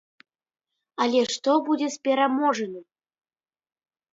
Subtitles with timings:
[1.03, 2.85] Але што будзе з пераможаным?